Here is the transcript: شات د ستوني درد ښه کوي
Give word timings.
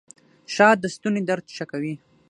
شات 0.55 0.77
د 0.81 0.85
ستوني 0.95 1.21
درد 1.29 1.45
ښه 1.55 1.65
کوي 1.71 1.93